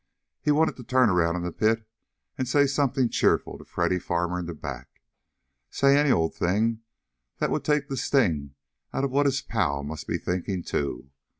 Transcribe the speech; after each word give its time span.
He 0.41 0.49
wanted 0.49 0.77
to 0.77 0.83
turn 0.83 1.11
around 1.11 1.35
in 1.35 1.43
the 1.43 1.51
pit 1.51 1.87
and 2.35 2.47
say 2.47 2.65
something 2.65 3.07
cheerful 3.07 3.59
to 3.59 3.65
Freddy 3.65 3.99
Farmer 3.99 4.39
in 4.39 4.47
back. 4.55 5.03
Say 5.69 5.95
any 5.95 6.09
old 6.11 6.33
thing 6.33 6.81
that 7.37 7.51
would 7.51 7.63
take 7.63 7.87
the 7.87 7.95
sting 7.97 8.55
out 8.93 9.03
of 9.03 9.11
what 9.11 9.27
his 9.27 9.43
pal 9.43 9.83
must 9.83 10.07
be 10.07 10.17
thinking, 10.17 10.63
too. 10.63 11.11